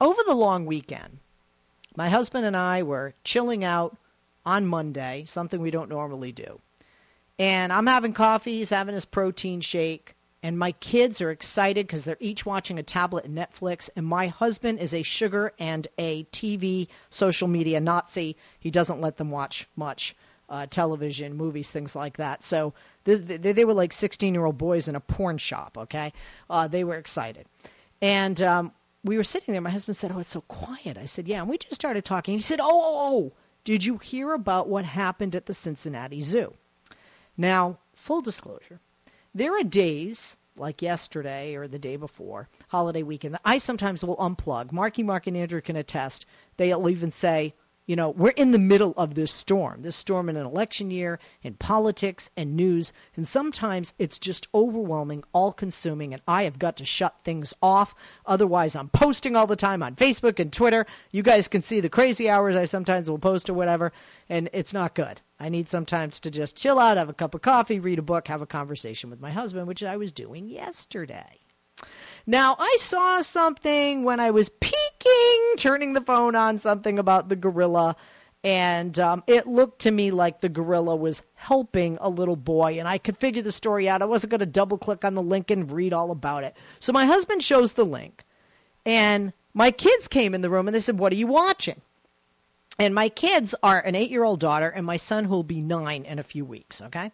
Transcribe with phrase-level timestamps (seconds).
[0.00, 1.18] over the long weekend,
[1.96, 3.96] my husband and I were chilling out
[4.44, 6.60] on Monday, something we don't normally do.
[7.38, 12.04] And I'm having coffee, he's having his protein shake, and my kids are excited because
[12.04, 13.90] they're each watching a tablet and Netflix.
[13.96, 18.36] And my husband is a sugar and a TV social media Nazi.
[18.60, 20.14] He doesn't let them watch much
[20.48, 22.44] uh, television, movies, things like that.
[22.44, 22.74] So
[23.04, 26.12] this, they, they were like 16 year old boys in a porn shop, okay?
[26.48, 27.46] Uh, they were excited.
[28.00, 28.72] And um,
[29.06, 29.60] we were sitting there.
[29.60, 30.98] My husband said, Oh, it's so quiet.
[30.98, 31.40] I said, Yeah.
[31.40, 32.34] And we just started talking.
[32.34, 33.32] He said, Oh, oh, oh,
[33.64, 36.52] did you hear about what happened at the Cincinnati Zoo?
[37.36, 38.80] Now, full disclosure,
[39.34, 44.16] there are days like yesterday or the day before, holiday weekend, that I sometimes will
[44.16, 44.72] unplug.
[44.72, 46.24] Marky Mark and Andrew can attest.
[46.56, 47.54] They'll even say,
[47.86, 51.20] you know, we're in the middle of this storm, this storm in an election year,
[51.42, 56.78] in politics and news, and sometimes it's just overwhelming, all consuming, and I have got
[56.78, 57.94] to shut things off.
[58.26, 60.86] Otherwise, I'm posting all the time on Facebook and Twitter.
[61.12, 63.92] You guys can see the crazy hours I sometimes will post or whatever,
[64.28, 65.20] and it's not good.
[65.38, 68.26] I need sometimes to just chill out, have a cup of coffee, read a book,
[68.26, 71.40] have a conversation with my husband, which I was doing yesterday.
[72.26, 77.36] Now, I saw something when I was peeking, turning the phone on, something about the
[77.36, 77.96] gorilla,
[78.42, 82.88] and um, it looked to me like the gorilla was helping a little boy, and
[82.88, 84.02] I could figure the story out.
[84.02, 86.56] I wasn't going to double click on the link and read all about it.
[86.80, 88.24] So my husband shows the link,
[88.84, 91.80] and my kids came in the room and they said, What are you watching?
[92.78, 95.62] And my kids are an eight year old daughter and my son who will be
[95.62, 97.10] nine in a few weeks, okay?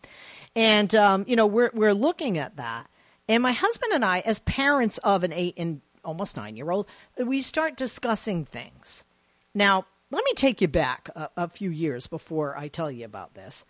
[0.56, 2.88] And um, you know, we're we're looking at that.
[3.28, 6.86] And my husband and I, as parents of an eight and almost nine year old,
[7.16, 9.04] we start discussing things.
[9.54, 13.34] Now, let me take you back a, a, few years before I tell you about
[13.34, 13.64] this.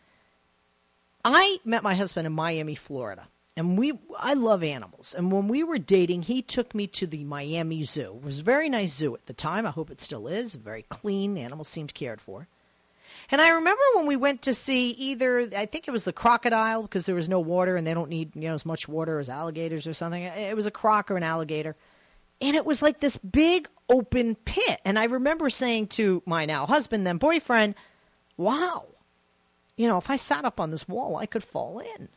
[1.25, 5.15] I met my husband in Miami, Florida, and we I love animals.
[5.17, 8.17] And when we were dating, he took me to the Miami Zoo.
[8.17, 9.67] It was a very nice zoo at the time.
[9.67, 10.55] I hope it still is.
[10.55, 11.39] Very clean.
[11.39, 12.49] Animals seemed cared for.
[13.33, 16.83] And I remember when we went to see either, I think it was the crocodile
[16.83, 19.31] because there was no water and they don't need you know as much water as
[19.31, 20.23] alligators or something.
[20.23, 21.75] It was a croc or an alligator,
[22.43, 24.81] and it was like this big open pit.
[24.85, 27.75] And I remember saying to my now husband, then boyfriend,
[28.37, 28.85] "Wow,
[29.77, 32.11] you know, if I sat up on this wall, I could fall in."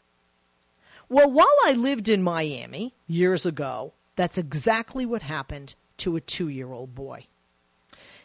[1.08, 6.94] Well, while I lived in Miami years ago, that's exactly what happened to a two-year-old
[6.94, 7.26] boy.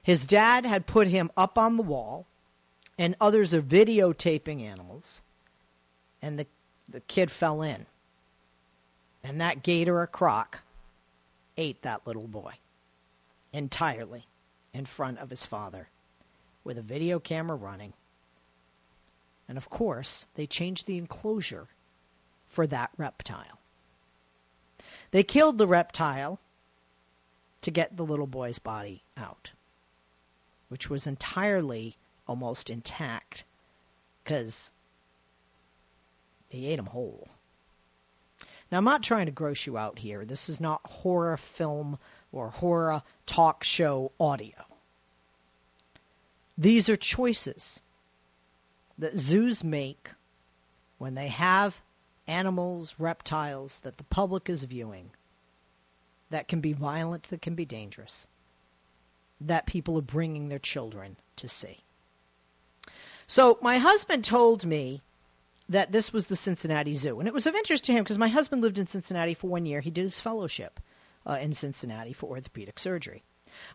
[0.02, 2.26] His dad had put him up on the wall
[3.00, 5.22] and others are videotaping animals,
[6.20, 6.46] and the
[6.90, 7.86] the kid fell in,
[9.24, 10.60] and that gator or croc
[11.56, 12.52] ate that little boy
[13.54, 14.26] entirely
[14.74, 15.88] in front of his father
[16.62, 17.94] with a video camera running.
[19.48, 21.66] And of course, they changed the enclosure
[22.48, 23.58] for that reptile.
[25.10, 26.38] They killed the reptile
[27.62, 29.50] to get the little boy's body out,
[30.68, 31.96] which was entirely
[32.30, 33.42] almost intact
[34.22, 34.70] because
[36.52, 37.28] they ate them whole.
[38.70, 40.24] Now, I'm not trying to gross you out here.
[40.24, 41.98] This is not horror film
[42.30, 44.54] or horror talk show audio.
[46.56, 47.80] These are choices
[48.98, 50.08] that zoos make
[50.98, 51.76] when they have
[52.28, 55.10] animals, reptiles that the public is viewing
[56.28, 58.28] that can be violent, that can be dangerous,
[59.40, 61.76] that people are bringing their children to see.
[63.30, 65.02] So my husband told me
[65.68, 68.26] that this was the Cincinnati Zoo, and it was of interest to him because my
[68.26, 69.80] husband lived in Cincinnati for one year.
[69.80, 70.80] He did his fellowship
[71.24, 73.22] uh, in Cincinnati for orthopedic surgery.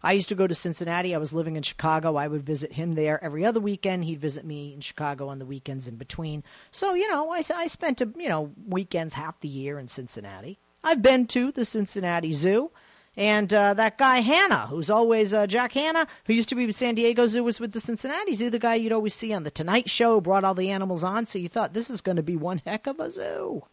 [0.04, 1.16] I used to go to Cincinnati.
[1.16, 2.18] I was living in Chicago.
[2.18, 4.04] I would visit him there every other weekend.
[4.04, 6.44] He'd visit me in Chicago on the weekends in between.
[6.72, 10.60] So, you know, I, I spent, you know, weekends half the year in Cincinnati.
[10.84, 12.72] I've been to the Cincinnati Zoo.
[13.18, 16.76] And uh, that guy Hanna, who's always uh, Jack Hanna, who used to be with
[16.76, 18.50] San Diego Zoo, was with the Cincinnati Zoo.
[18.50, 21.40] The guy you'd always see on the Tonight Show brought all the animals on, so
[21.40, 23.64] you thought this is going to be one heck of a zoo.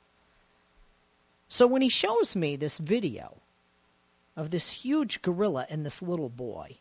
[1.48, 3.36] So when he shows me this video
[4.36, 6.76] of this huge gorilla and this little boy,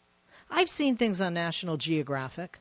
[0.50, 2.60] I've seen things on National Geographic.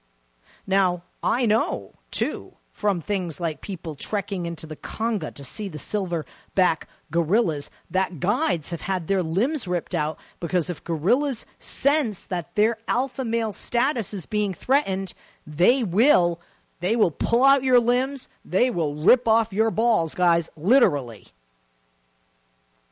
[0.67, 5.77] Now I know too from things like people trekking into the Congo to see the
[5.77, 12.55] silverback gorillas that guides have had their limbs ripped out because if gorillas sense that
[12.55, 15.12] their alpha male status is being threatened,
[15.47, 16.41] they will
[16.81, 21.27] they will pull out your limbs, they will rip off your balls, guys, literally.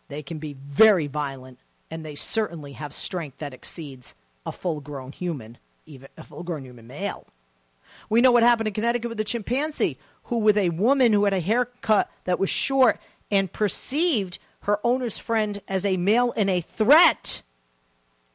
[0.08, 1.58] They can be very violent
[1.90, 4.14] and they certainly have strength that exceeds
[4.44, 5.56] a full-grown human,
[5.86, 7.26] even a full-grown human male.
[8.08, 11.34] We know what happened in Connecticut with the chimpanzee, who, with a woman who had
[11.34, 12.98] a haircut that was short
[13.30, 17.42] and perceived her owner's friend as a male and a threat,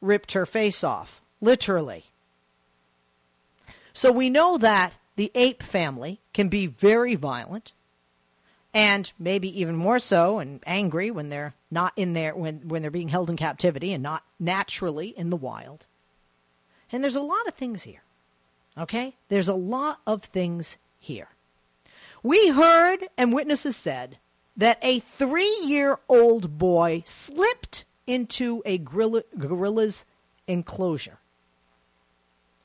[0.01, 2.03] ripped her face off, literally.
[3.93, 7.71] So we know that the ape family can be very violent
[8.73, 12.89] and maybe even more so and angry when they're not in there when when they're
[12.89, 15.85] being held in captivity and not naturally in the wild.
[16.91, 18.01] And there's a lot of things here.
[18.77, 19.13] Okay?
[19.29, 21.27] There's a lot of things here.
[22.23, 24.17] We heard and witnesses said
[24.57, 30.05] that a 3-year-old boy slipped into a gorilla, gorilla's
[30.47, 31.17] enclosure.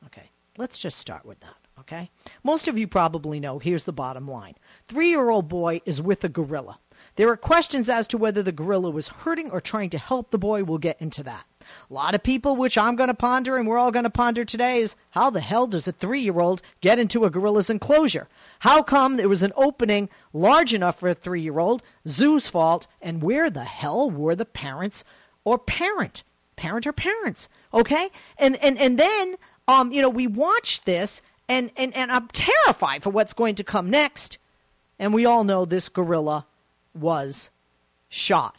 [0.06, 0.28] Okay.
[0.56, 2.10] Let's just start with that, okay?
[2.42, 4.56] Most of you probably know here's the bottom line
[4.88, 6.78] three year old boy is with a gorilla.
[7.14, 10.38] There are questions as to whether the gorilla was hurting or trying to help the
[10.38, 10.64] boy.
[10.64, 11.46] We'll get into that.
[11.90, 14.44] A lot of people, which I'm going to ponder and we're all going to ponder
[14.44, 18.28] today, is how the hell does a three year old get into a gorilla's enclosure?
[18.58, 21.82] How come there was an opening large enough for a three year old?
[22.06, 22.86] Zoo's fault.
[23.00, 25.04] And where the hell were the parents
[25.44, 26.22] or parent?
[26.56, 27.48] Parent or parents?
[27.72, 28.10] Okay?
[28.38, 29.36] And and and then
[29.68, 33.64] um, you know, we watch this and, and, and I'm terrified for what's going to
[33.64, 34.38] come next.
[34.98, 36.46] And we all know this gorilla
[36.94, 37.50] was
[38.08, 38.56] shot.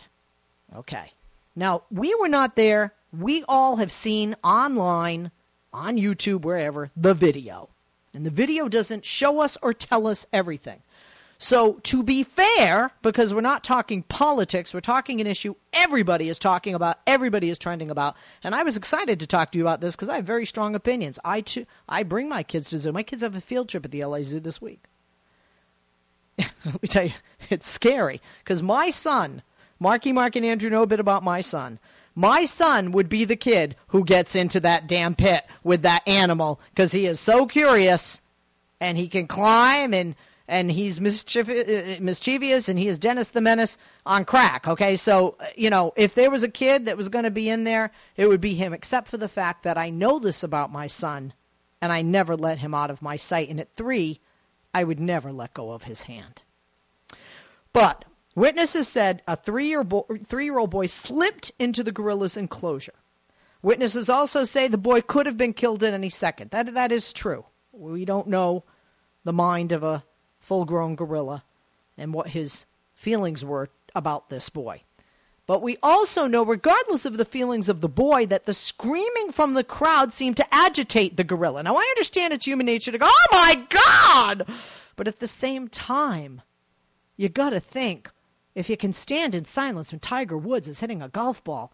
[0.75, 1.11] Okay.
[1.56, 2.94] Now, we were not there.
[3.11, 5.31] We all have seen online,
[5.73, 7.69] on YouTube, wherever, the video.
[8.13, 10.81] And the video doesn't show us or tell us everything.
[11.41, 16.38] So, to be fair, because we're not talking politics, we're talking an issue everybody is
[16.38, 18.17] talking about, everybody is trending about.
[18.44, 20.75] And I was excited to talk to you about this because I have very strong
[20.75, 21.17] opinions.
[21.23, 22.91] I too, I bring my kids to zoo.
[22.91, 24.83] My kids have a field trip at the LA Zoo this week.
[26.38, 27.13] Let me tell you,
[27.50, 29.41] it's scary because my son,
[29.79, 31.79] Marky Mark and Andrew know a bit about my son.
[32.15, 36.59] My son would be the kid who gets into that damn pit with that animal
[36.71, 38.21] because he is so curious
[38.79, 40.15] and he can climb and
[40.47, 44.67] and he's mischievous, uh, mischievous and he is Dennis the Menace on crack.
[44.67, 47.50] Okay, so uh, you know if there was a kid that was going to be
[47.50, 48.73] in there, it would be him.
[48.73, 51.33] Except for the fact that I know this about my son,
[51.81, 53.50] and I never let him out of my sight.
[53.50, 54.19] And at three,
[54.73, 56.41] I would never let go of his hand.
[57.71, 58.06] But
[58.39, 62.94] witnesses said a three-year bo- three-year-old boy slipped into the gorilla's enclosure.
[63.62, 66.51] Witnesses also say the boy could have been killed at any second.
[66.51, 67.44] That that is true.
[67.74, 68.63] We don't know
[69.25, 70.03] the mind of a
[70.39, 71.44] full-grown gorilla
[71.97, 72.65] and what his
[72.95, 74.81] feelings were about this boy.
[75.45, 79.53] But we also know, regardless of the feelings of the boy, that the screaming from
[79.56, 81.63] the crowd seemed to agitate the gorilla.
[81.63, 84.47] Now, I understand it's human nature to go, oh my God!
[84.95, 86.42] But at the same time,
[87.18, 88.12] you gotta think,
[88.59, 91.71] if you can stand in silence when Tiger Woods is hitting a golf ball,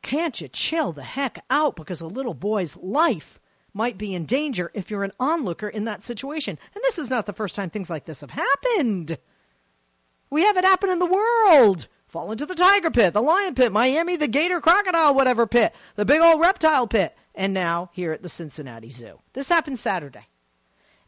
[0.00, 3.40] can't you chill the heck out because a little boy's life
[3.74, 6.56] might be in danger if you're an onlooker in that situation?
[6.72, 9.18] And this is not the first time things like this have happened.
[10.30, 13.72] We have it happen in the world fall into the tiger pit, the lion pit,
[13.72, 18.22] Miami, the gator, crocodile, whatever pit, the big old reptile pit, and now here at
[18.22, 19.18] the Cincinnati Zoo.
[19.32, 20.28] This happened Saturday.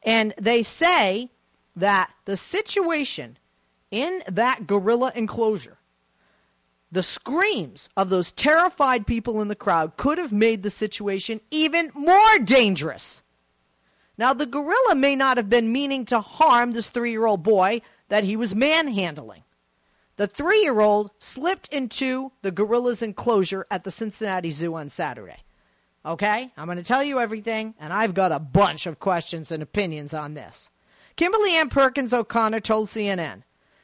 [0.03, 1.31] And they say
[1.77, 3.39] that the situation
[3.93, 5.77] in that gorilla enclosure,
[6.91, 11.91] the screams of those terrified people in the crowd could have made the situation even
[11.95, 13.23] more dangerous.
[14.19, 17.83] Now, the gorilla may not have been meaning to harm this three year old boy
[18.09, 19.43] that he was manhandling.
[20.17, 25.43] The three year old slipped into the gorilla's enclosure at the Cincinnati Zoo on Saturday.
[26.05, 26.53] Okay?
[26.57, 30.13] I'm going to tell you everything, and I've got a bunch of questions and opinions
[30.15, 30.71] on this.
[31.17, 33.43] Kimberly Ann Perkins O'Connor told CNN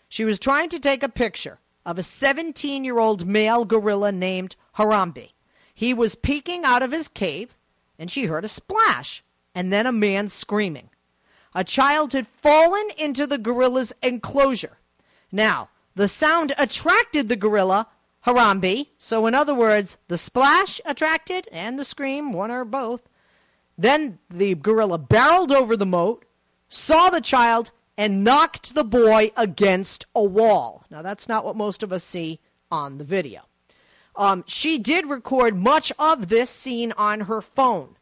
[0.08, 4.56] she was trying to take a picture of a 17 year old male gorilla named
[4.76, 5.32] Harambe.
[5.74, 7.54] He was peeking out of his cave,
[7.98, 9.22] and she heard a splash,
[9.54, 10.90] and then a man screaming.
[11.54, 14.76] A child had fallen into the gorilla's enclosure.
[15.30, 17.86] Now, the sound attracted the gorilla,
[18.26, 18.86] Harambe.
[18.98, 23.02] So, in other words, the splash attracted and the scream, one or both.
[23.76, 26.24] Then the gorilla barreled over the moat,
[26.68, 30.84] saw the child, and knocked the boy against a wall.
[30.88, 32.38] Now, that's not what most of us see
[32.70, 33.42] on the video.
[34.14, 37.96] Um, she did record much of this scene on her phone.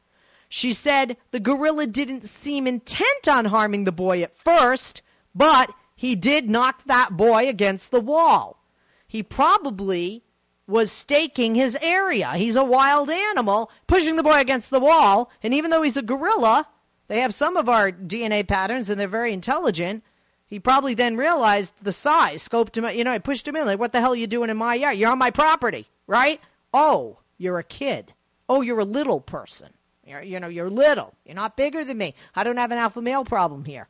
[0.51, 5.01] She said the gorilla didn't seem intent on harming the boy at first,
[5.35, 8.63] but he did knock that boy against the wall.
[9.09, 10.23] He probably
[10.67, 12.35] was staking his area.
[12.35, 16.03] He's a wild animal, pushing the boy against the wall, and even though he's a
[16.03, 16.69] gorilla,
[17.09, 20.03] they have some of our DNA patterns and they're very intelligent.
[20.47, 22.97] He probably then realized the size, scoped him, out.
[22.97, 24.75] you know, I pushed him in, like, what the hell are you doing in my
[24.75, 24.97] yard?
[24.97, 26.41] You're on my property, right?
[26.73, 28.13] Oh, you're a kid.
[28.49, 29.71] Oh, you're a little person.
[30.05, 31.13] You're, you know, you're little.
[31.25, 32.15] You're not bigger than me.
[32.35, 33.89] I don't have an alpha male problem here.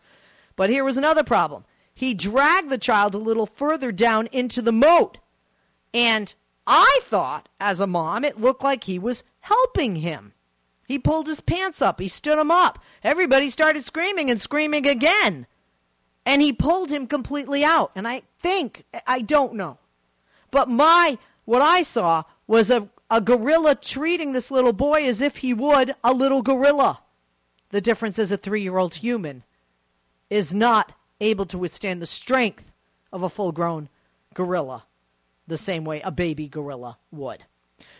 [0.57, 1.65] But here was another problem
[1.97, 5.17] he dragged the child a little further down into the moat.
[5.95, 6.33] And
[6.67, 10.35] I thought, as a mom, it looked like he was helping him.
[10.87, 12.01] He pulled his pants up.
[12.01, 12.79] He stood him up.
[13.03, 15.47] Everybody started screaming and screaming again.
[16.25, 17.93] And he pulled him completely out.
[17.95, 19.79] And I think, I don't know.
[20.51, 25.37] But my, what I saw was a, a gorilla treating this little boy as if
[25.37, 27.01] he would a little gorilla.
[27.71, 29.43] The difference is a three year old human
[30.31, 32.65] is not able to withstand the strength
[33.13, 33.89] of a full grown
[34.35, 34.85] gorilla
[35.47, 37.43] the same way a baby gorilla would.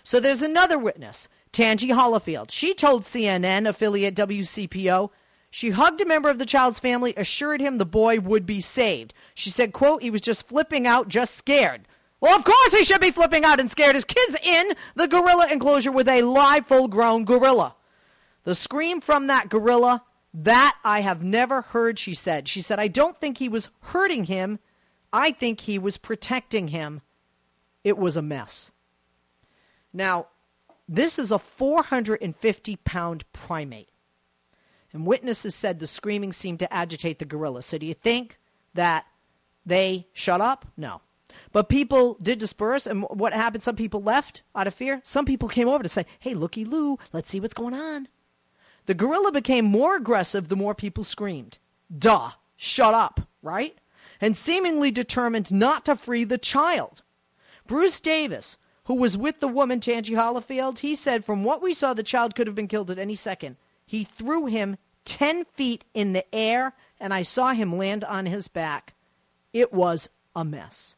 [0.03, 2.51] So there's another witness, Tangi Hollifield.
[2.51, 5.11] She told CNN affiliate WCPO
[5.51, 9.15] she hugged a member of the child's family, assured him the boy would be saved.
[9.35, 11.89] She said, quote, he was just flipping out, just scared.
[12.21, 13.95] Well, of course he should be flipping out and scared.
[13.95, 17.75] His kid's in the gorilla enclosure with a live, full-grown gorilla.
[18.45, 22.49] The scream from that gorilla, that I have never heard, she said.
[22.49, 24.59] She said, I don't think he was hurting him.
[25.11, 27.01] I think he was protecting him.
[27.83, 28.71] It was a mess.
[29.95, 30.27] Now,
[30.89, 33.89] this is a 450 pound primate.
[34.93, 37.63] And witnesses said the screaming seemed to agitate the gorilla.
[37.63, 38.39] So do you think
[38.75, 39.05] that
[39.67, 40.65] they shut up?
[40.77, 41.01] No.
[41.53, 43.63] But people did disperse, and what happened?
[43.63, 45.01] Some people left out of fear.
[45.05, 48.09] Some people came over to say, hey, looky loo, let's see what's going on.
[48.87, 51.59] The gorilla became more aggressive the more people screamed.
[51.97, 53.77] Duh, shut up, right?
[54.21, 57.03] And seemingly determined not to free the child.
[57.67, 61.93] Bruce Davis, who was with the woman, Tangi Hollifield, he said, from what we saw,
[61.93, 63.57] the child could have been killed at any second.
[63.85, 64.77] He threw him
[65.07, 68.95] 10 feet in the air, and I saw him land on his back.
[69.53, 70.95] It was a mess.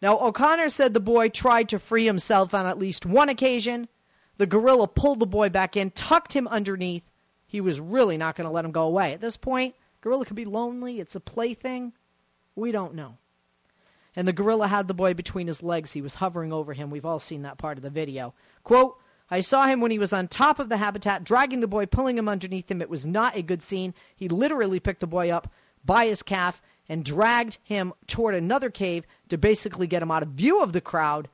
[0.00, 3.88] Now, O'Connor said the boy tried to free himself on at least one occasion.
[4.36, 7.02] The gorilla pulled the boy back in, tucked him underneath.
[7.48, 9.12] He was really not going to let him go away.
[9.12, 11.00] At this point, gorilla could be lonely.
[11.00, 11.92] It's a plaything.
[12.54, 13.16] We don't know
[14.16, 15.92] and the gorilla had the boy between his legs.
[15.92, 16.90] He was hovering over him.
[16.90, 18.34] We've all seen that part of the video.
[18.64, 18.98] Quote,
[19.30, 22.16] I saw him when he was on top of the habitat, dragging the boy, pulling
[22.16, 22.80] him underneath him.
[22.80, 23.92] It was not a good scene.
[24.16, 25.52] He literally picked the boy up
[25.84, 30.30] by his calf and dragged him toward another cave to basically get him out of
[30.30, 31.28] view of the crowd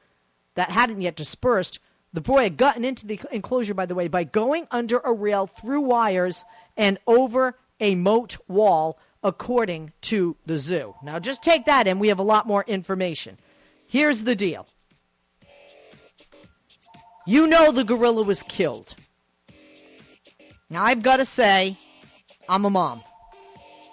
[0.54, 1.80] that hadn't yet dispersed.
[2.14, 5.46] The boy had gotten into the enclosure, by the way, by going under a rail,
[5.46, 6.44] through wires,
[6.76, 10.94] and over a moat wall according to the zoo.
[11.02, 11.98] Now, just take that in.
[11.98, 13.38] We have a lot more information.
[13.88, 14.66] Here's the deal
[17.26, 18.94] you know the gorilla was killed.
[20.68, 21.76] Now, I've got to say,
[22.48, 23.02] I'm a mom.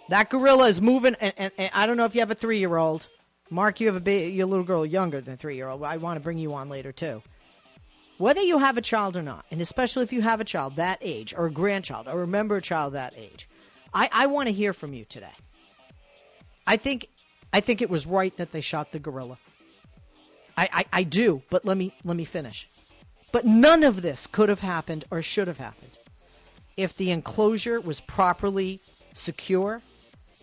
[0.09, 2.59] That gorilla is moving, and, and, and I don't know if you have a three
[2.59, 3.07] year old.
[3.51, 5.83] Mark, you have a, ba- your little girl younger than three year old.
[5.83, 7.21] I want to bring you on later, too.
[8.17, 10.99] Whether you have a child or not, and especially if you have a child that
[11.01, 13.47] age, or a grandchild, or remember a child that age,
[13.93, 15.33] I, I want to hear from you today.
[16.65, 17.07] I think
[17.51, 19.37] I think it was right that they shot the gorilla.
[20.55, 22.67] I, I, I do, but let me let me finish.
[23.31, 25.91] But none of this could have happened or should have happened
[26.77, 28.79] if the enclosure was properly
[29.13, 29.81] secure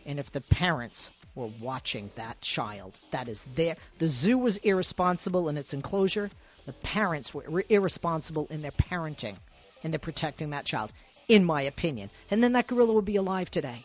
[0.04, 2.98] and if the parents were watching that child.
[3.10, 3.76] That is there.
[3.98, 6.30] The zoo was irresponsible in its enclosure.
[6.64, 9.36] The parents were irresponsible in their parenting
[9.82, 10.92] and their protecting that child
[11.28, 12.10] in my opinion.
[12.30, 13.84] And then that gorilla would be alive today.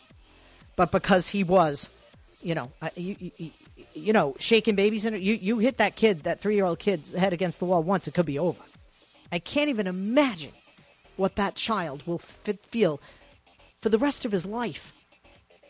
[0.76, 1.88] But because he was,
[2.40, 3.50] you know, you, you,
[3.94, 6.78] you know, shaking babies in it, you, you hit that kid, that three year old
[6.78, 8.60] kid's head against the wall once, it could be over.
[9.30, 10.52] I can't even imagine
[11.16, 13.00] what that child will f- feel
[13.80, 14.92] for the rest of his life.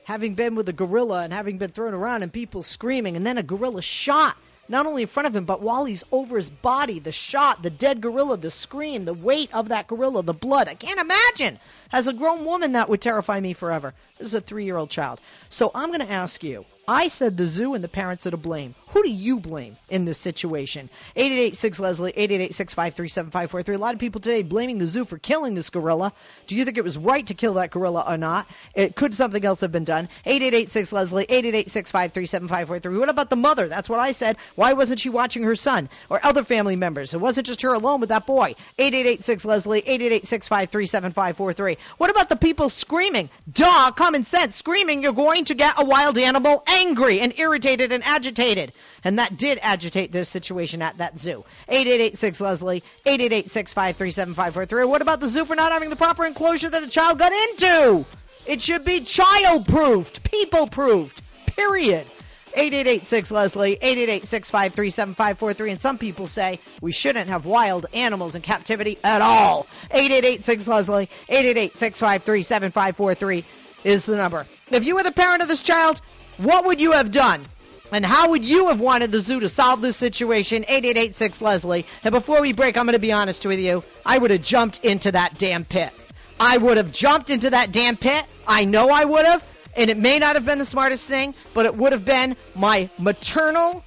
[0.05, 3.39] Having been with a gorilla and having been thrown around and people screaming, and then
[3.39, 4.37] a gorilla shot
[4.69, 7.71] not only in front of him, but while he's over his body, the shot, the
[7.71, 10.69] dead gorilla, the scream, the weight of that gorilla, the blood.
[10.69, 11.59] I can't imagine.
[11.93, 13.95] As a grown woman, that would terrify me forever.
[14.19, 15.21] This is a three year old child.
[15.51, 18.37] So I'm going to ask you I said the zoo and the parents are to
[18.37, 18.75] blame.
[18.89, 20.91] Who do you blame in this situation?
[21.17, 26.13] 8886 Leslie, 888 A lot of people today blaming the zoo for killing this gorilla.
[26.47, 28.49] Do you think it was right to kill that gorilla or not?
[28.75, 30.09] It could something else have been done?
[30.27, 33.69] 8886 Leslie, 888 What about the mother?
[33.69, 34.37] That's what I said.
[34.57, 37.15] Why wasn't she watching her son or other family members?
[37.15, 38.57] It wasn't just her alone with that boy.
[38.79, 43.31] 8886 Leslie, 888 What about the people screaming?
[43.51, 44.57] Duh, common sense.
[44.57, 48.73] Screaming, you're going to get a wild animal angry and irritated and agitated.
[49.05, 51.45] And that did agitate this situation at that zoo.
[51.69, 56.89] 8886 Leslie, 888 What about the zoo for not having the proper enclosure that a
[56.89, 58.07] child got into?
[58.47, 62.07] It should be child proofed, people proofed, period.
[62.55, 69.23] 8886 Leslie, 888 And some people say we shouldn't have wild animals in captivity at
[69.23, 69.67] all.
[69.91, 73.45] 8886 Leslie, 888
[73.85, 74.47] is the number.
[74.71, 76.01] If you were the parent of this child,
[76.43, 77.45] what would you have done?
[77.93, 80.65] And how would you have wanted the zoo to solve this situation?
[80.65, 81.87] 8886 Leslie.
[82.03, 83.85] And before we break, I'm going to be honest with you.
[84.05, 85.93] I would have jumped into that damn pit.
[86.41, 88.25] I would have jumped into that damn pit.
[88.49, 89.45] I know I would have.
[89.77, 92.91] And it may not have been the smartest thing, but it would have been my
[92.99, 93.85] maternal,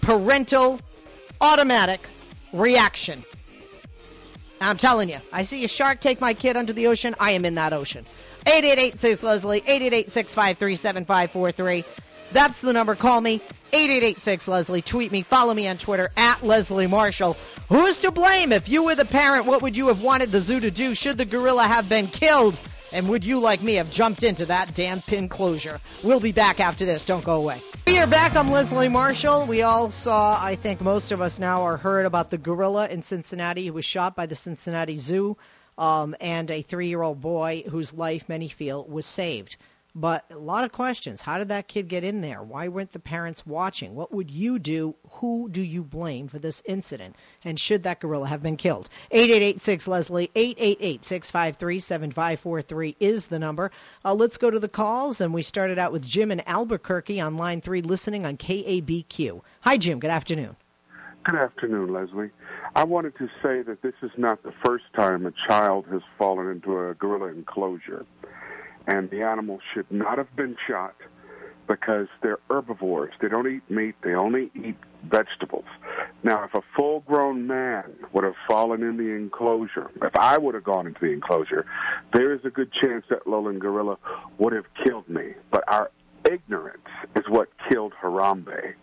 [0.00, 0.80] parental,
[1.40, 2.00] automatic
[2.52, 3.24] reaction.
[4.60, 7.14] I'm telling you, I see a shark take my kid under the ocean.
[7.20, 8.06] I am in that ocean.
[8.46, 11.84] 8886 Leslie, 888
[12.32, 12.94] That's the number.
[12.94, 13.40] Call me.
[13.72, 14.82] 8886 Leslie.
[14.82, 15.22] Tweet me.
[15.22, 17.36] Follow me on Twitter at Leslie Marshall.
[17.68, 18.52] Who's to blame?
[18.52, 20.94] If you were the parent, what would you have wanted the zoo to do?
[20.94, 22.58] Should the gorilla have been killed?
[22.92, 25.80] And would you, like me, have jumped into that damn pin closure?
[26.02, 27.04] We'll be back after this.
[27.04, 27.60] Don't go away.
[27.86, 28.34] We are back.
[28.34, 29.46] I'm Leslie Marshall.
[29.46, 33.04] We all saw, I think most of us now are heard about the gorilla in
[33.04, 35.36] Cincinnati who was shot by the Cincinnati Zoo
[35.78, 39.56] um, and a three year old boy whose life many feel was saved.
[39.98, 41.22] But a lot of questions.
[41.22, 42.42] How did that kid get in there?
[42.42, 43.94] Why weren't the parents watching?
[43.94, 44.94] What would you do?
[45.12, 47.16] Who do you blame for this incident?
[47.42, 48.90] And should that gorilla have been killed?
[49.10, 53.70] 8886 Leslie, 888 653 7543 is the number.
[54.04, 55.22] Uh, let's go to the calls.
[55.22, 59.40] And we started out with Jim in Albuquerque on line three listening on KABQ.
[59.62, 59.98] Hi, Jim.
[59.98, 60.56] Good afternoon.
[61.24, 62.32] Good afternoon, Leslie.
[62.74, 66.48] I wanted to say that this is not the first time a child has fallen
[66.48, 68.04] into a gorilla enclosure
[68.86, 70.94] and the animals should not have been shot
[71.66, 73.12] because they're herbivores.
[73.20, 75.64] They don't eat meat, they only eat vegetables.
[76.22, 80.54] Now, if a full grown man would have fallen in the enclosure, if I would
[80.54, 81.66] have gone into the enclosure,
[82.12, 83.98] there is a good chance that lowland gorilla
[84.38, 85.34] would have killed me.
[85.50, 85.90] But our
[86.24, 88.74] ignorance is what killed Harambe.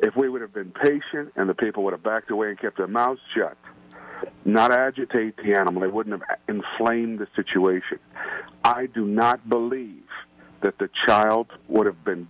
[0.00, 2.76] If we would have been patient and the people would have backed away and kept
[2.76, 3.56] their mouths shut,
[4.44, 5.82] not agitate the animal.
[5.82, 7.98] They wouldn't have inflamed the situation.
[8.64, 10.04] I do not believe
[10.62, 12.28] that the child would have been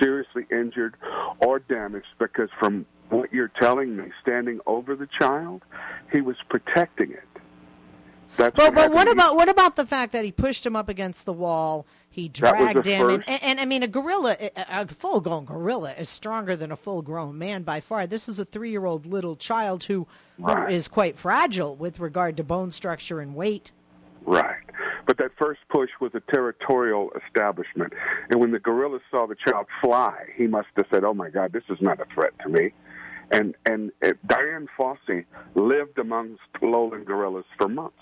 [0.00, 0.96] seriously injured
[1.40, 5.62] or damaged because from what you're telling me, standing over the child,
[6.12, 7.22] he was protecting it.
[8.36, 10.88] That's but, what but what about what about the fact that he pushed him up
[10.88, 11.86] against the wall?
[12.10, 16.54] He dragged him, and, and, and, I mean, a gorilla, a full-grown gorilla, is stronger
[16.54, 18.06] than a full-grown man by far.
[18.06, 20.06] This is a three-year-old little child who,
[20.38, 20.68] right.
[20.68, 23.72] who is quite fragile with regard to bone structure and weight.
[24.24, 24.63] Right.
[25.06, 27.92] But that first push was a territorial establishment.
[28.30, 31.52] And when the gorilla saw the child fly, he must have said, oh my God,
[31.52, 32.72] this is not a threat to me.
[33.30, 37.96] And, and uh, Dian Fossey lived amongst lowland gorillas for months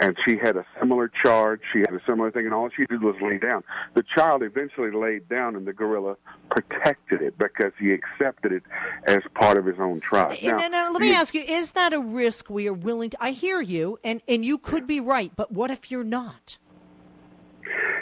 [0.00, 1.60] and she had a similar charge.
[1.72, 3.64] She had a similar thing, and all she did was lay down.
[3.94, 6.16] The child eventually laid down, and the gorilla
[6.50, 8.62] protected it because he accepted it
[9.04, 10.38] as part of his own tribe.
[10.42, 13.16] Now, let me ask you: Is that a risk we are willing to?
[13.22, 16.58] I hear you, and and you could be right, but what if you're not?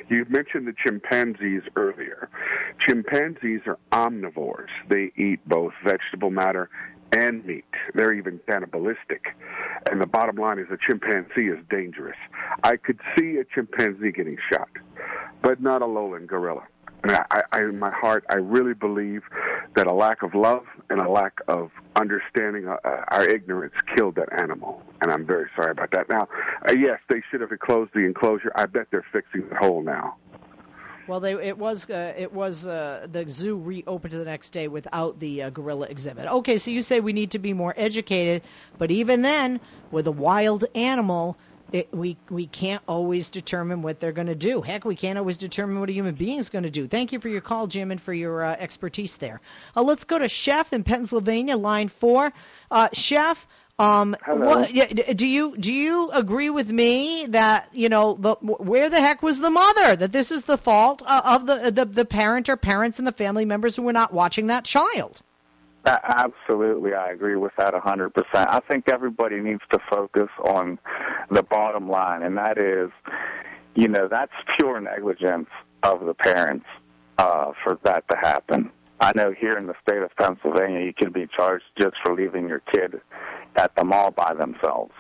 [0.09, 2.29] You mentioned the chimpanzees earlier.
[2.79, 4.69] Chimpanzees are omnivores.
[4.89, 6.71] They eat both vegetable matter
[7.13, 7.65] and meat.
[7.95, 9.37] They're even cannibalistic.
[9.91, 12.17] And the bottom line is a chimpanzee is dangerous.
[12.63, 14.69] I could see a chimpanzee getting shot,
[15.43, 16.63] but not a lowland gorilla.
[17.03, 19.23] And I, I, in my heart, I really believe
[19.77, 24.17] that a lack of love and a lack of understanding uh, uh our ignorance killed
[24.17, 24.83] that animal.
[25.01, 26.09] And I'm very sorry about that.
[26.09, 26.27] Now,
[26.69, 28.51] uh, yes, they should have closed the enclosure.
[28.57, 30.17] I bet they're fixing the hole now.
[31.09, 35.21] Well, they it was uh, it was uh, the zoo reopened the next day without
[35.21, 36.27] the uh, gorilla exhibit.
[36.27, 38.43] Okay, so you say we need to be more educated,
[38.77, 39.61] but even then,
[39.93, 41.37] with a wild animal,
[41.73, 44.63] it, we we can't always determine what they're going to do.
[44.63, 46.89] Heck, we can't always determine what a human being is going to do.
[46.89, 49.41] Thank you for your call, Jim, and for your uh, expertise there.
[49.77, 52.33] Uh, let's go to Chef in Pennsylvania, line four.
[52.71, 53.47] Uh, Chef,
[53.79, 59.01] um, what, do you do you agree with me that you know the, where the
[59.01, 59.97] heck was the mother?
[59.97, 63.45] That this is the fault of the, the the parent or parents and the family
[63.45, 65.21] members who were not watching that child.
[65.87, 68.11] Absolutely, I agree with that a 100%.
[68.35, 70.81] I think everybody needs to focus on
[71.31, 72.91] the bottom line, and that is,
[73.77, 75.49] you know, that's pure negligence
[75.85, 76.67] of the parents
[77.19, 78.73] uh, for that to happen.
[78.99, 82.49] I know here in the state of Pennsylvania, you can be charged just for leaving
[82.49, 83.01] your kid
[83.57, 84.93] at the mall by themselves.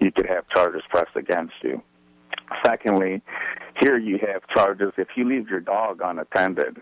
[0.00, 1.82] You could have charges pressed against you.
[2.64, 3.22] Secondly,
[3.80, 6.80] here you have charges if you leave your dog unattended,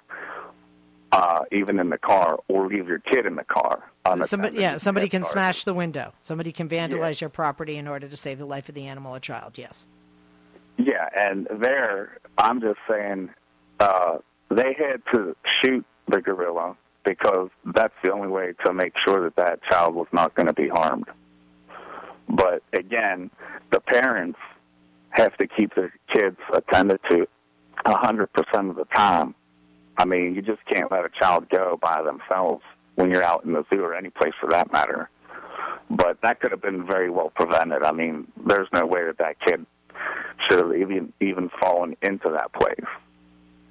[1.13, 3.91] uh, even in the car, or leave your kid in the car.
[4.05, 5.33] Unattended, somebody, yeah, somebody can charges.
[5.33, 6.13] smash the window.
[6.23, 7.27] Somebody can vandalize yeah.
[7.27, 9.59] your property in order to save the life of the animal or child.
[9.59, 9.87] Yes.
[10.77, 13.31] Yeah, and there, I'm just saying,
[13.81, 19.23] uh, they had to shoot the gorilla because that's the only way to make sure
[19.25, 21.07] that that child was not going to be harmed.
[22.29, 23.31] But again,
[23.71, 24.39] the parents
[25.11, 27.27] have to keep their kids attended to
[27.87, 29.35] 100% of the time.
[29.97, 32.63] I mean, you just can't let a child go by themselves
[32.95, 35.09] when you're out in the zoo or any place for that matter.
[35.91, 37.83] But that could have been very well prevented.
[37.83, 39.65] I mean, there's no way that that kid
[40.49, 42.87] should have even even fallen into that place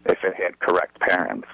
[0.05, 1.47] if it had correct parents.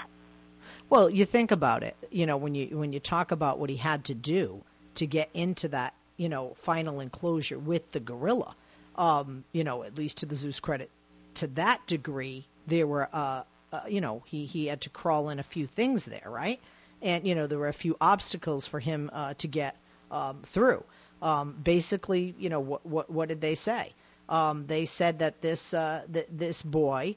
[0.93, 1.95] Well, you think about it.
[2.12, 4.62] You know, when you when you talk about what he had to do
[4.93, 8.56] to get into that, you know, final enclosure with the gorilla,
[8.95, 10.91] um, you know, at least to the zoo's credit,
[11.34, 15.39] to that degree, there were, uh, uh, you know, he he had to crawl in
[15.39, 16.60] a few things there, right?
[17.01, 19.75] And you know, there were a few obstacles for him uh, to get
[20.12, 20.84] um, through.
[21.23, 23.93] Um, basically, you know, what what what did they say?
[24.29, 27.15] Um, they said that this uh, th- this boy,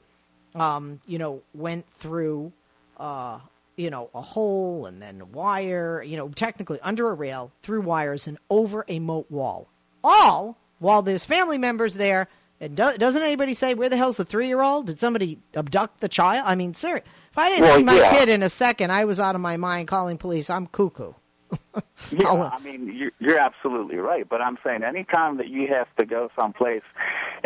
[0.55, 2.51] um, you know, went through,
[2.99, 3.37] uh,
[3.77, 8.27] you know, a hole and then wire, you know, technically under a rail, through wires
[8.27, 9.67] and over a moat wall.
[10.03, 12.27] All while there's family members there.
[12.59, 14.87] And do, doesn't anybody say where the hell's the three-year-old?
[14.87, 16.43] Did somebody abduct the child?
[16.47, 18.13] I mean, sir, if I didn't Well, see my yeah.
[18.13, 20.49] kid in a second, I was out of my mind calling police.
[20.49, 21.13] I'm cuckoo.
[22.11, 24.27] Yeah, I'll- uh, mean, you're, you're absolutely right.
[24.27, 26.81] But I'm saying anytime that you have to go someplace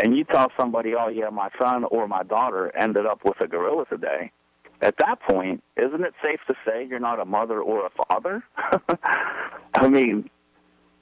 [0.01, 3.47] and you tell somebody, oh, yeah, my son or my daughter ended up with a
[3.47, 4.31] gorilla today,
[4.81, 8.43] at that point, isn't it safe to say you're not a mother or a father?
[9.73, 10.29] I mean,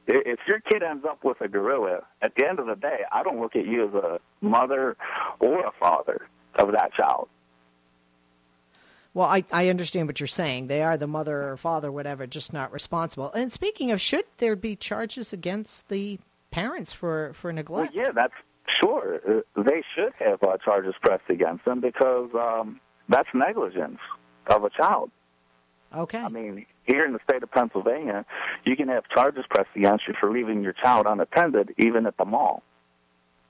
[0.08, 3.24] if your kid ends up with a gorilla, at the end of the day, I
[3.24, 4.98] don't look at you as a mother
[5.40, 7.30] or a father of that child.
[9.14, 10.68] Well, I, I understand what you're saying.
[10.68, 13.32] They are the mother or father, whatever, just not responsible.
[13.32, 16.20] And speaking of, should there be charges against the
[16.52, 17.96] parents for, for Well, neglect?
[17.96, 18.34] yeah, that's
[18.82, 19.16] sure.
[19.28, 24.00] Uh, They should have uh, charges pressed against them because um, that's negligence
[24.48, 25.12] of a child.
[25.96, 26.20] Okay.
[26.20, 28.26] I mean, here in the state of Pennsylvania,
[28.64, 32.26] you can have charges pressed against you for leaving your child unattended, even at the
[32.26, 32.64] mall.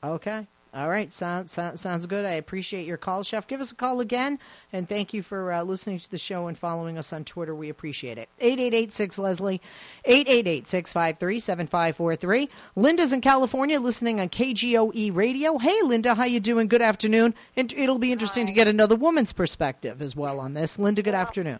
[0.03, 0.47] Okay.
[0.71, 1.11] All right.
[1.11, 2.25] Sounds sounds sounds good.
[2.25, 3.47] I appreciate your call, Chef.
[3.47, 4.37] Give us a call again,
[4.71, 7.55] and thank you for uh, listening to the show and following us on Twitter.
[7.55, 8.29] We appreciate it.
[8.39, 9.61] Eight eight eight six Leslie,
[10.05, 12.49] eight eight eight six five three seven five four three.
[12.75, 15.57] Linda's in California, listening on KGOE Radio.
[15.57, 16.67] Hey, Linda, how you doing?
[16.67, 17.33] Good afternoon.
[17.57, 20.77] And it'll be interesting to get another woman's perspective as well on this.
[20.77, 21.59] Linda, good afternoon.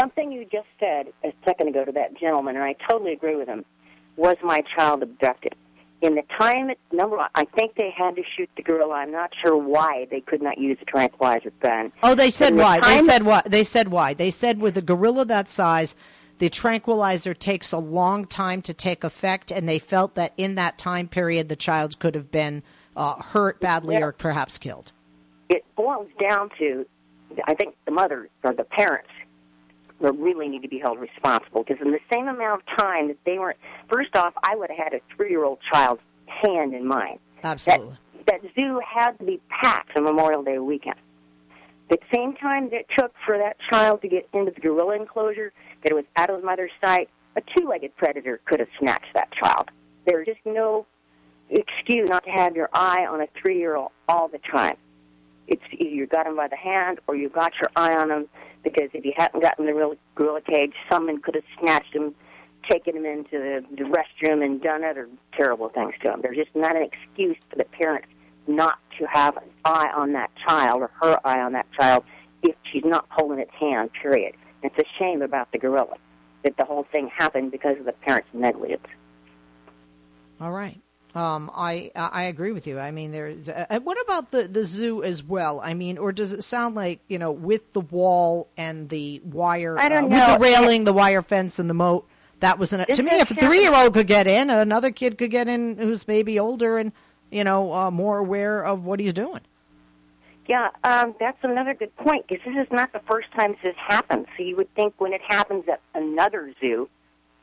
[0.00, 3.46] Something you just said a second ago to that gentleman, and I totally agree with
[3.46, 3.64] him,
[4.16, 5.54] was my child abducted.
[6.02, 8.96] In the time, number one, I think they had to shoot the gorilla.
[8.96, 11.90] I'm not sure why they could not use a tranquilizer gun.
[12.02, 12.80] Oh, they said the why.
[12.80, 13.42] They said why.
[13.46, 14.14] They said why.
[14.14, 15.96] They said with a gorilla that size,
[16.38, 20.76] the tranquilizer takes a long time to take effect, and they felt that in that
[20.76, 22.62] time period, the child could have been
[22.94, 24.04] uh, hurt badly Yeah.
[24.04, 24.92] or perhaps killed.
[25.48, 26.86] It boils down to,
[27.46, 29.08] I think the mother or the parents
[30.00, 33.38] really need to be held responsible because in the same amount of time that they
[33.38, 33.58] weren't,
[33.90, 37.18] first off, I would have had a three-year-old child's hand in mine.
[37.42, 37.96] Absolutely.
[38.26, 40.96] that zoo had to be packed for Memorial Day weekend.
[41.88, 45.52] The same time that it took for that child to get into the gorilla enclosure,
[45.82, 49.30] that it was out of the mother's sight, a two-legged predator could have snatched that
[49.32, 49.70] child.
[50.04, 50.86] There's just no
[51.48, 54.76] excuse not to have your eye on a three-year-old all the time.
[55.46, 58.28] It's either you got him by the hand or you got your eye on him
[58.66, 62.12] because if you hadn't gotten the real gorilla cage, someone could have snatched him,
[62.68, 66.20] taken him into the, the restroom, and done other terrible things to him.
[66.20, 68.04] There's just not an excuse for the parent
[68.48, 72.02] not to have an eye on that child or her eye on that child
[72.42, 74.34] if she's not holding its hand, period.
[74.64, 75.96] It's a shame about the gorilla
[76.42, 78.86] that the whole thing happened because of the parent's negligence.
[80.40, 80.80] All right.
[81.16, 82.78] Um, I I agree with you.
[82.78, 83.48] I mean, there's.
[83.48, 85.62] Uh, what about the the zoo as well?
[85.64, 89.78] I mean, or does it sound like you know, with the wall and the wire,
[89.78, 90.32] I don't uh, know.
[90.32, 92.06] with the railing, the wire fence, and the moat?
[92.40, 92.84] That was an.
[92.84, 96.38] To me, if a three-year-old could get in, another kid could get in who's maybe
[96.38, 96.92] older and
[97.30, 99.40] you know uh, more aware of what he's doing.
[100.46, 103.74] Yeah, um, that's another good point because this is not the first time this has
[103.78, 104.26] happened.
[104.36, 106.90] So you would think when it happens at another zoo,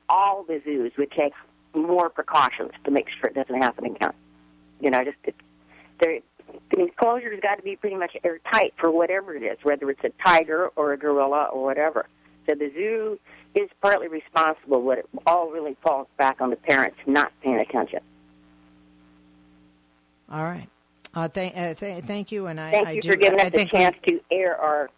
[0.08, 1.34] all the zoos would take
[1.74, 4.14] more precautions to make sure it doesn't happen again.
[4.80, 5.36] You know, just it,
[6.00, 6.20] there,
[6.72, 10.12] the enclosure's got to be pretty much airtight for whatever it is, whether it's a
[10.26, 12.06] tiger or a gorilla or whatever.
[12.48, 13.20] So the zoo
[13.56, 18.00] is partly responsible, but it all really falls back on the parents not paying attention.
[20.32, 20.68] All right.
[21.14, 23.10] Uh, thank, uh, th- thank you, and I, Thank I you do.
[23.12, 24.90] for giving I us a think we- chance to air our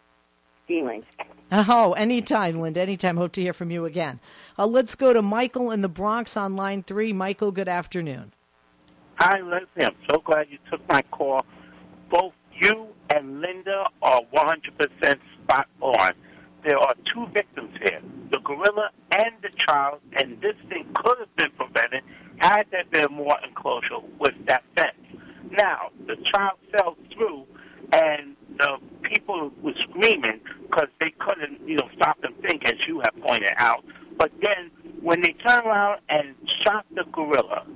[0.66, 1.04] feelings.
[1.52, 2.80] Oh, anytime, Linda.
[2.80, 3.16] Anytime.
[3.16, 4.18] Hope to hear from you again.
[4.58, 7.12] Uh, let's go to Michael in the Bronx on line three.
[7.12, 8.32] Michael, good afternoon.
[9.16, 9.84] Hi, Leslie.
[9.84, 11.44] I'm so glad you took my call.
[12.10, 16.12] Both you and Linda are 100% spot on.
[16.64, 21.36] There are two victims here, the gorilla and the child, and this thing could have
[21.36, 22.02] been prevented
[22.38, 25.20] had there been more enclosure with that fence.
[25.50, 27.44] Now, the child fell through,
[27.92, 33.00] and the people were screaming because they couldn't, you know, stop and think, as you
[33.00, 33.84] have pointed out.
[34.18, 34.70] But then
[35.02, 37.66] when they turned around and shot the gorilla,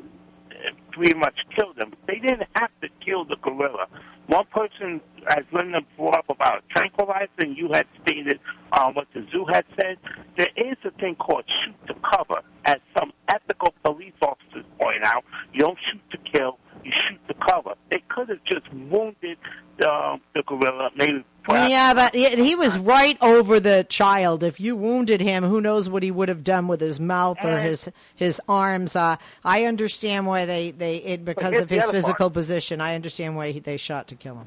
[0.93, 1.95] pretty much killed him.
[2.07, 3.87] They didn't have to kill the gorilla.
[4.27, 8.39] One person, as Linda brought up about tranquilizer, and you had stated
[8.73, 9.97] um, what the zoo had said,
[10.37, 12.43] there is a thing called shoot to cover.
[12.65, 17.35] As some ethical police officers point out, you don't shoot to kill, you shoot to
[17.49, 17.75] cover.
[17.91, 19.39] They could have just wounded
[19.79, 21.25] the, the gorilla, maybe
[21.69, 24.43] yeah, but he was right over the child.
[24.43, 27.59] If you wounded him, who knows what he would have done with his mouth or
[27.61, 28.97] his his arms.
[28.97, 32.35] Uh, I understand why they they it, because of his physical part.
[32.35, 32.81] position.
[32.81, 34.47] I understand why he, they shot to kill him.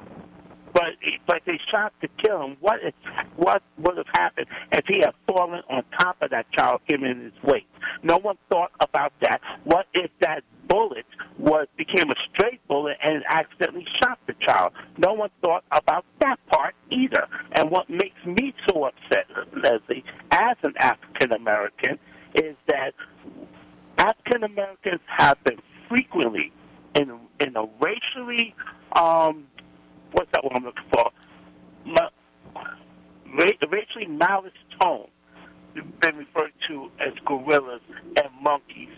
[0.74, 0.94] But
[1.28, 2.58] but they shot to kill him.
[2.60, 2.94] What if,
[3.36, 7.44] what would have happened if he had fallen on top of that child, given his
[7.44, 7.68] weight?
[8.02, 9.42] No one thought about that.
[9.64, 11.06] What if that bullet
[11.38, 14.74] was became a straight bullet and accidentally shot the child?
[14.98, 16.40] No one thought about that
[16.94, 17.28] either.
[17.54, 19.26] And what makes me so upset,
[19.56, 22.00] Leslie, as an African American,
[22.36, 22.94] is that
[23.98, 26.52] African Americans have been frequently
[26.96, 28.56] in in a racially
[28.96, 29.48] um,
[30.12, 31.12] what's that word I'm looking for?
[31.86, 32.10] Ma-
[33.72, 35.08] racially malice tone
[36.02, 37.82] been referred to as gorillas
[38.18, 38.90] and monkeys.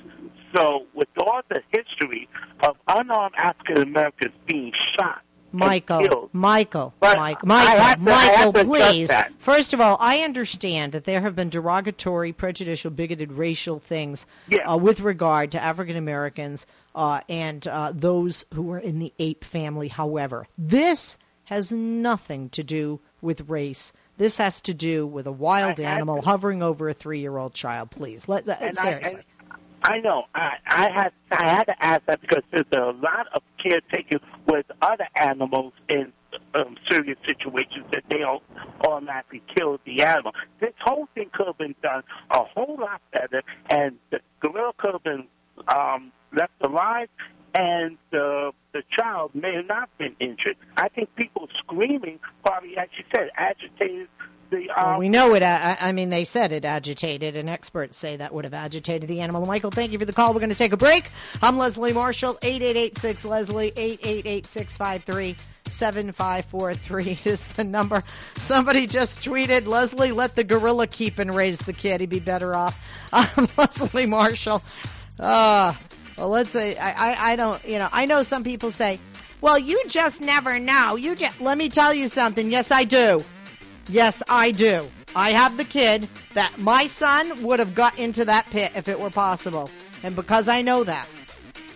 [0.56, 2.28] So, with all the history
[2.64, 4.72] of unarmed African Americans being
[5.56, 9.12] Michael, Michael, Michael, Michael, Michael, please.
[9.40, 14.72] First of all, I understand that there have been derogatory, prejudicial, bigoted, racial things yeah.
[14.72, 19.44] uh, with regard to African Americans uh, and uh, those who are in the ape
[19.44, 19.88] family.
[19.88, 23.94] However, this has nothing to do with race.
[24.18, 27.92] This has to do with a wild animal hovering over a three-year-old child.
[27.92, 29.20] Please, let, let seriously.
[29.20, 29.35] I, I
[30.04, 30.24] know.
[30.34, 34.66] I, I had I had to ask that because there's a lot of caretaking with
[34.82, 36.12] other animals in
[36.54, 38.44] um, serious situations that they don't
[38.88, 40.34] automatically kill the animal.
[40.60, 44.94] This whole thing could have been done a whole lot better, and the gorilla could
[44.94, 45.28] have been
[45.68, 47.10] um, left alive,
[47.54, 50.58] and the the child may have not been injured.
[50.78, 54.08] I think people screaming probably, as you said, agitated
[54.56, 55.44] the, um, well, we know it.
[55.44, 59.22] Uh, I mean, they said it agitated, and experts say that would have agitated the
[59.22, 59.46] animal.
[59.46, 60.34] Michael, thank you for the call.
[60.34, 61.10] We're going to take a break.
[61.42, 65.36] I'm Leslie Marshall, eight eight eight six Leslie, eight eight eight six five three
[65.70, 68.04] seven five four three is the number.
[68.36, 72.02] Somebody just tweeted, Leslie, let the gorilla keep and raise the kid.
[72.02, 72.80] He'd be better off.
[73.14, 74.62] I'm Leslie Marshall.
[75.20, 75.74] Uh,
[76.18, 79.00] well, let's say I, I, I don't, you know, I know some people say,
[79.42, 80.96] well, you just never know.
[80.96, 82.50] You just, let me tell you something.
[82.50, 83.24] Yes, I do.
[83.88, 84.88] Yes, I do.
[85.16, 89.00] I have the kid that my son would have got into that pit if it
[89.00, 89.70] were possible.
[90.04, 91.08] And because I know that,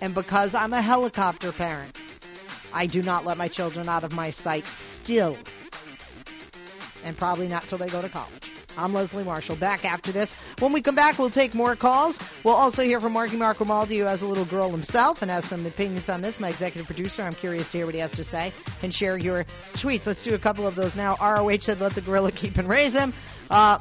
[0.02, 1.96] and because I'm a helicopter parent,
[2.74, 5.38] I do not let my children out of my sight still.
[7.04, 8.59] And probably not till they go to college.
[8.78, 9.56] I'm Leslie Marshall.
[9.56, 10.34] Back after this.
[10.60, 12.20] When we come back, we'll take more calls.
[12.44, 15.46] We'll also hear from Marky Mark Romaldi, who has a little girl himself and has
[15.46, 16.40] some opinions on this.
[16.40, 17.24] My executive producer.
[17.24, 20.06] I'm curious to hear what he has to say and share your tweets.
[20.06, 21.18] Let's do a couple of those now.
[21.22, 23.14] ROH said, let the gorilla keep and raise him.
[23.50, 23.80] Uh,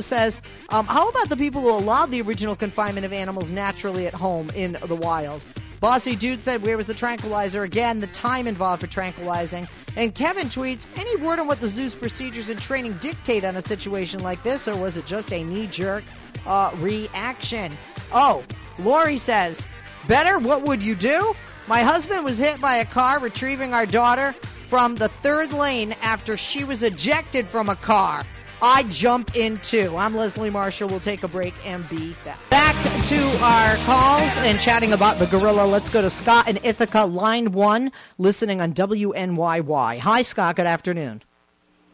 [0.00, 4.14] says, um, how about the people who allowed the original confinement of animals naturally at
[4.14, 5.44] home in the wild?
[5.80, 7.62] Bossy Dude said, Where was the tranquilizer?
[7.62, 9.68] Again, the time involved for tranquilizing.
[9.96, 13.62] And Kevin tweets, Any word on what the zoo's procedures and training dictate on a
[13.62, 16.04] situation like this, or was it just a knee jerk
[16.46, 17.72] uh, reaction?
[18.12, 18.42] Oh,
[18.78, 19.66] Lori says,
[20.08, 21.34] Better, what would you do?
[21.68, 24.32] My husband was hit by a car retrieving our daughter
[24.68, 28.24] from the third lane after she was ejected from a car.
[28.60, 29.96] I jump in too.
[29.96, 30.88] I'm Leslie Marshall.
[30.88, 32.38] We'll take a break and be back.
[32.48, 35.66] Back to our calls and chatting about the gorilla.
[35.66, 39.98] Let's go to Scott in Ithaca, line one, listening on WNYY.
[39.98, 40.56] Hi, Scott.
[40.56, 41.22] Good afternoon.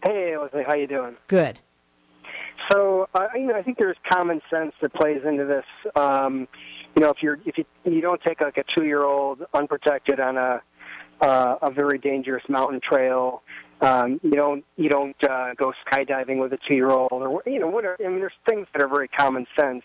[0.04, 0.62] Hey, Leslie.
[0.66, 1.16] How you doing?
[1.26, 1.58] Good.
[2.70, 5.64] So, uh, you know, I think there's common sense that plays into this.
[5.96, 6.46] Um,
[6.94, 10.20] you know, if you're if you you don't take like a two year old unprotected
[10.20, 10.62] on a
[11.20, 13.42] uh, a very dangerous mountain trail
[13.82, 17.58] um, you don't you don't uh, go skydiving with a two year old or you
[17.58, 17.96] know whatever.
[18.00, 19.82] I mean, there's things that are very common sense,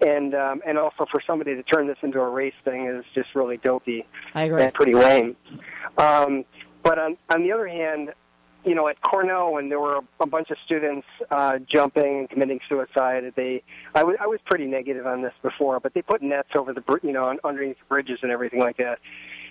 [0.00, 3.34] and um, and also for somebody to turn this into a race thing is just
[3.34, 4.62] really dopey I agree.
[4.62, 5.36] and pretty lame.
[5.98, 6.44] Um,
[6.82, 8.14] but on on the other hand,
[8.64, 12.30] you know, at Cornell when there were a, a bunch of students uh, jumping and
[12.30, 13.62] committing suicide, they
[13.94, 16.82] I was I was pretty negative on this before, but they put nets over the
[17.02, 18.98] you know underneath the bridges and everything like that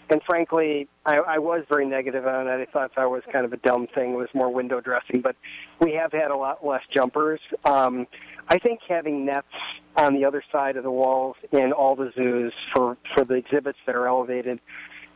[0.10, 2.52] and frankly, I, I was very negative on it.
[2.52, 4.14] I thought that was kind of a dumb thing.
[4.14, 5.36] It was more window dressing, but
[5.80, 7.40] we have had a lot less jumpers.
[7.64, 8.08] Um,
[8.48, 9.48] I think having nets
[9.98, 13.80] on the other side of the walls in all the zoos for for the exhibits
[13.86, 14.60] that are elevated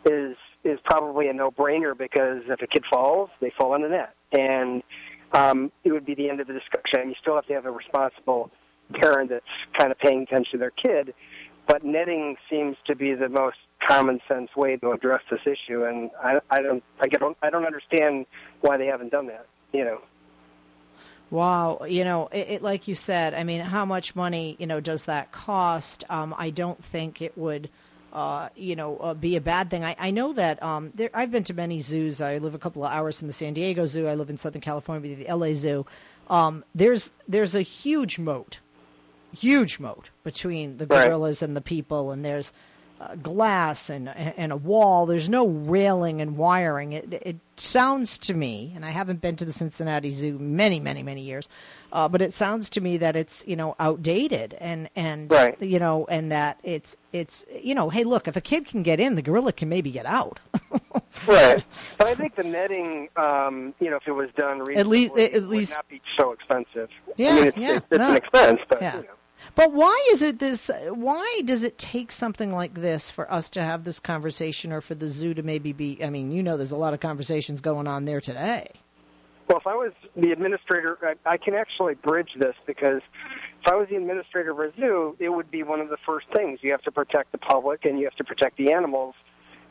[0.06, 4.14] is is probably a no-brainer because if a kid falls, they fall in the net,
[4.32, 4.84] and
[5.32, 7.10] um, it would be the end of the discussion.
[7.10, 8.52] You still have to have a responsible
[8.94, 9.46] parent that's
[9.78, 11.14] kind of paying attention to their kid.
[11.68, 16.12] But netting seems to be the most common sense way to address this issue, and
[16.22, 18.26] I, I don't, I don't, I don't understand
[18.62, 19.46] why they haven't done that.
[19.72, 20.02] You know.
[21.32, 24.80] Wow, you know, it, it, like you said, I mean, how much money, you know,
[24.80, 26.04] does that cost?
[26.10, 27.70] Um, I don't think it would,
[28.12, 29.86] uh, you know, uh, be a bad thing.
[29.86, 32.20] I, I know that um, there, I've been to many zoos.
[32.20, 34.08] I live a couple of hours from the San Diego Zoo.
[34.08, 35.86] I live in Southern California, the LA Zoo.
[36.30, 38.60] Um, there's there's a huge moat,
[39.38, 41.48] huge moat between the gorillas right.
[41.48, 42.54] and the people, and there's
[43.22, 45.06] glass and and a wall.
[45.06, 46.94] There's no railing and wiring.
[46.94, 51.04] It it sounds to me, and I haven't been to the Cincinnati Zoo many many
[51.04, 51.48] many years,
[51.94, 55.62] uh, but it sounds to me that it's you know outdated and and right.
[55.62, 59.00] you know and that it's it's you know hey look if a kid can get
[59.00, 60.40] in, the gorilla can maybe get out.
[61.28, 61.64] right,
[61.98, 65.18] but I think the netting, um, you know, if it was done reasonably, at least
[65.18, 66.90] at least would not be so expensive.
[67.16, 68.10] Yeah, I mean, it's, yeah, it's, it's no.
[68.12, 68.98] an expense, but Yeah.
[68.98, 69.10] you know.
[69.56, 70.70] But why is it this?
[70.90, 74.96] Why does it take something like this for us to have this conversation, or for
[74.96, 76.04] the zoo to maybe be?
[76.04, 78.72] I mean, you know, there's a lot of conversations going on there today.
[79.48, 83.02] Well, if I was the administrator, I, I can actually bridge this because
[83.62, 86.28] if I was the administrator of a zoo, it would be one of the first
[86.36, 86.60] things.
[86.62, 89.16] You have to protect the public and you have to protect the animals.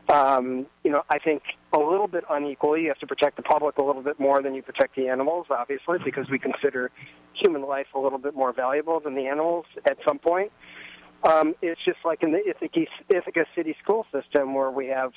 [0.09, 1.42] Um, you know, I think
[1.75, 2.83] a little bit unequally.
[2.83, 5.47] You have to protect the public a little bit more than you protect the animals,
[5.51, 6.90] obviously, because we consider
[7.35, 10.51] human life a little bit more valuable than the animals at some point.
[11.25, 15.12] Um, it's just like in the Ithaca, Ithaca City school system where we have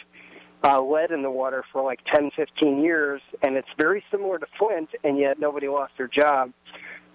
[0.63, 4.45] uh, lead in the water for like 10, 15 years, and it's very similar to
[4.60, 6.51] Flint, and yet nobody lost their job.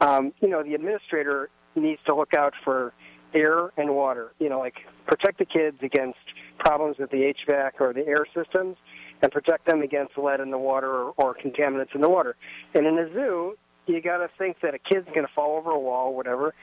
[0.00, 2.92] Um, you know, the administrator needs to look out for
[3.34, 4.32] air and water.
[4.38, 6.18] You know, like protect the kids against
[6.58, 8.76] problems with the HVAC or the air systems,
[9.22, 12.36] and protect them against lead in the water or, or contaminants in the water.
[12.74, 15.70] And in a zoo, you got to think that a kid's going to fall over
[15.70, 16.54] a wall, or whatever.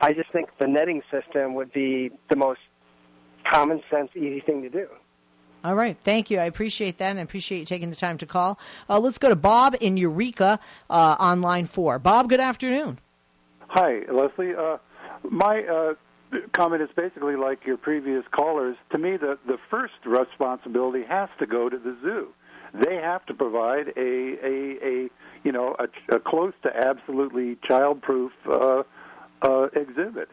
[0.00, 2.60] I just think the netting system would be the most
[3.50, 4.86] common sense, easy thing to do.
[5.64, 6.38] All right, thank you.
[6.38, 8.58] I appreciate that, and I appreciate you taking the time to call.
[8.88, 11.98] Uh, let's go to Bob in Eureka uh, on line four.
[11.98, 12.98] Bob, good afternoon.
[13.68, 14.54] Hi, Leslie.
[14.54, 14.76] Uh,
[15.28, 15.94] my uh,
[16.52, 18.76] comment is basically like your previous callers.
[18.90, 22.28] To me, the the first responsibility has to go to the zoo.
[22.74, 25.10] They have to provide a a, a
[25.44, 28.82] you know a, a close to absolutely childproof uh,
[29.42, 30.28] uh, exhibit.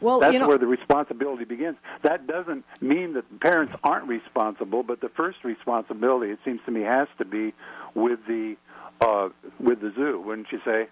[0.00, 1.76] Well, That's you know, where the responsibility begins.
[2.02, 6.82] That doesn't mean that parents aren't responsible, but the first responsibility, it seems to me,
[6.82, 7.52] has to be
[7.94, 8.56] with the
[9.00, 10.88] uh, with the zoo, wouldn't you say?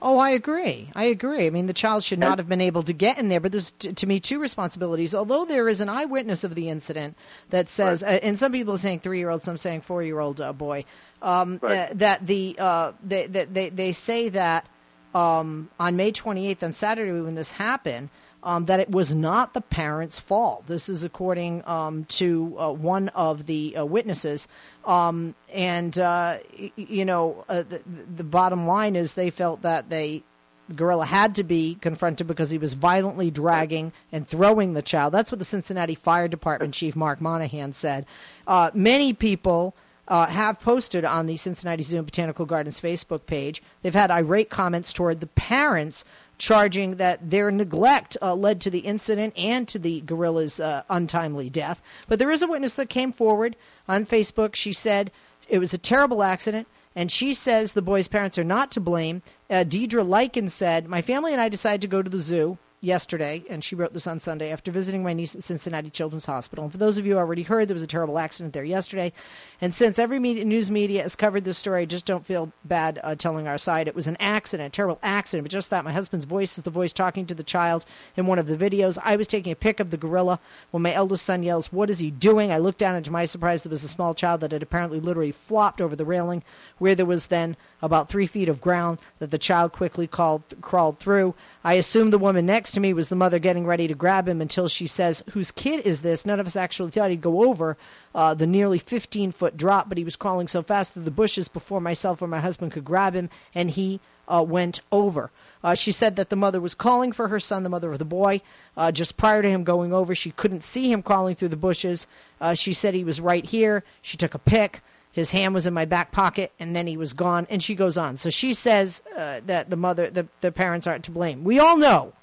[0.00, 0.88] Oh, I agree.
[0.94, 1.46] I agree.
[1.46, 3.72] I mean, the child should not have been able to get in there, but there's,
[3.72, 5.14] t- to me, two responsibilities.
[5.14, 7.16] Although there is an eyewitness of the incident
[7.50, 10.84] that says, uh, and some people are saying three-year-old, some saying four-year-old uh, boy,
[11.20, 11.90] um, Right.
[11.90, 14.66] uh, that the uh, they, they they they say that
[15.14, 18.08] um, on May 28th, on Saturday when this happened,
[18.48, 20.66] um, that it was not the parents' fault.
[20.66, 24.48] This is according um, to uh, one of the uh, witnesses.
[24.86, 26.38] Um, and, uh,
[26.74, 27.82] you know, uh, the,
[28.16, 30.22] the bottom line is they felt that they.
[30.68, 35.14] The gorilla had to be confronted because he was violently dragging and throwing the child.
[35.14, 38.04] That's what the Cincinnati Fire Department Chief Mark Monahan said.
[38.46, 39.74] Uh, many people
[40.08, 43.62] uh, have posted on the Cincinnati Zoo and Botanical Gardens Facebook page.
[43.82, 46.04] They've had irate comments toward the parents,
[46.38, 51.50] charging that their neglect uh, led to the incident and to the gorilla's uh, untimely
[51.50, 51.82] death.
[52.06, 53.56] But there is a witness that came forward
[53.88, 54.54] on Facebook.
[54.54, 55.10] She said
[55.48, 56.68] it was a terrible accident.
[56.94, 59.22] And she says the boy's parents are not to blame.
[59.48, 63.44] Uh, Deidre Lykin said, My family and I decided to go to the zoo yesterday,
[63.48, 66.64] and she wrote this on Sunday after visiting my niece at Cincinnati Children's Hospital.
[66.64, 69.12] And for those of you who already heard, there was a terrible accident there yesterday.
[69.60, 73.00] And since every media, news media has covered this story, I just don't feel bad
[73.02, 73.88] uh, telling our side.
[73.88, 75.44] It was an accident, a terrible accident.
[75.44, 77.84] But just that, my husband's voice is the voice talking to the child
[78.16, 78.98] in one of the videos.
[79.02, 80.38] I was taking a pic of the gorilla
[80.70, 82.52] when my eldest son yells, What is he doing?
[82.52, 85.00] I looked down, and to my surprise, there was a small child that had apparently
[85.00, 86.44] literally flopped over the railing,
[86.78, 91.00] where there was then about three feet of ground that the child quickly called, crawled
[91.00, 91.34] through.
[91.64, 94.40] I assumed the woman next to me was the mother getting ready to grab him
[94.40, 96.24] until she says, Whose kid is this?
[96.24, 97.76] None of us actually thought he'd go over
[98.18, 101.46] uh, the nearly 15 foot drop, but he was crawling so fast through the bushes
[101.46, 105.30] before myself or my husband could grab him, and he uh, went over.
[105.62, 108.04] Uh, she said that the mother was calling for her son, the mother of the
[108.04, 108.40] boy,
[108.76, 110.16] uh, just prior to him going over.
[110.16, 112.08] She couldn't see him crawling through the bushes.
[112.40, 113.84] Uh, she said he was right here.
[114.02, 114.82] She took a pic.
[115.12, 117.46] His hand was in my back pocket, and then he was gone.
[117.50, 118.16] And she goes on.
[118.16, 121.44] So she says uh, that the mother, the, the parents aren't to blame.
[121.44, 122.14] We all know,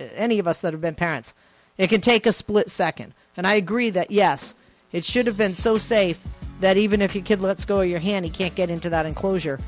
[0.00, 1.34] uh, any of us that have been parents,
[1.76, 3.12] it can take a split second.
[3.36, 4.54] And I agree that yes,
[4.92, 6.20] it should have been so safe
[6.60, 9.06] that even if your kid lets go of your hand, he can't get into that
[9.06, 9.58] enclosure.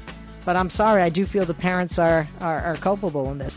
[0.45, 3.53] But I'm sorry, I do feel the parents are, are, are culpable in this.